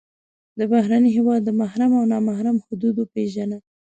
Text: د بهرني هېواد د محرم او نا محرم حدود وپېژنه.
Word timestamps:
د 0.59 0.61
بهرني 0.71 1.09
هېواد 1.17 1.41
د 1.45 1.49
محرم 1.61 1.91
او 1.99 2.03
نا 2.11 2.17
محرم 2.27 2.57
حدود 2.65 2.95
وپېژنه. 2.97 3.57